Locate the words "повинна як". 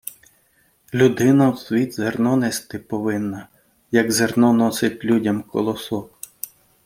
2.79-4.11